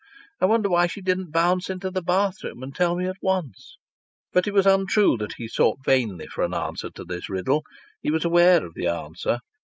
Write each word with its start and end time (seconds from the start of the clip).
I 0.41 0.47
wonder 0.47 0.67
why 0.67 0.87
she 0.87 0.99
didn't 0.99 1.29
bounce 1.29 1.69
into 1.69 1.91
the 1.91 2.01
bathroom 2.01 2.63
and 2.63 2.73
tell 2.73 2.95
me 2.95 3.05
at 3.05 3.21
once?" 3.21 3.77
But 4.33 4.47
it 4.47 4.51
was 4.51 4.65
untrue 4.65 5.15
that 5.17 5.33
he 5.37 5.47
sought 5.47 5.85
vainly 5.85 6.25
for 6.25 6.43
an 6.43 6.55
answer 6.55 6.89
to 6.95 7.05
this 7.05 7.29
riddle. 7.29 7.61
He 8.01 8.09
was 8.09 8.25
aware 8.25 8.65
of 8.65 8.73
the 8.73 8.87
answer. 8.87 9.41